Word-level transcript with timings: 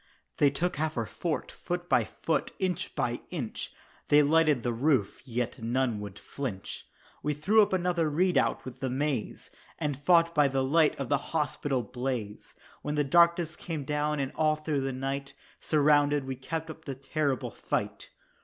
They 0.37 0.49
took 0.49 0.77
half 0.77 0.97
our 0.97 1.05
fort 1.05 1.51
foot 1.51 1.87
by 1.87 2.05
foot 2.05 2.49
inch 2.57 2.95
by 2.95 3.21
inch 3.29 3.71
They 4.07 4.23
lighted 4.23 4.63
the 4.63 4.73
roof, 4.73 5.19
and 5.23 5.27
yet 5.27 5.61
none 5.61 5.99
would 5.99 6.17
flinch; 6.17 6.87
We 7.21 7.35
threw 7.35 7.61
up 7.61 7.71
another 7.71 8.09
redoubt 8.09 8.65
with 8.65 8.79
the 8.79 8.89
maize, 8.89 9.51
And 9.77 9.95
fought 9.99 10.33
by 10.33 10.47
the 10.47 10.63
light 10.63 10.99
of 10.99 11.09
the 11.09 11.19
hospital 11.37 11.83
blaze 11.83 12.55
When 12.81 12.95
the 12.95 13.03
darkness 13.03 13.55
came 13.55 13.83
down 13.83 14.19
and 14.19 14.31
all 14.33 14.55
through 14.55 14.81
the 14.81 14.91
night 14.91 15.35
Surrounded, 15.59 16.25
we 16.25 16.35
kept 16.35 16.71
up 16.71 16.85
the 16.85 16.95
terrible 16.95 17.51
fight. 17.51 18.09